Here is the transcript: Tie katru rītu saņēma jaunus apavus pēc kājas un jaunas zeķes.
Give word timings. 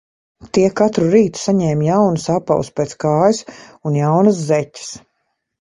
Tie 0.57 0.69
katru 0.79 1.09
rītu 1.15 1.41
saņēma 1.41 1.85
jaunus 1.87 2.25
apavus 2.37 2.71
pēc 2.81 2.97
kājas 3.05 3.45
un 3.91 4.03
jaunas 4.03 4.45
zeķes. 4.51 4.91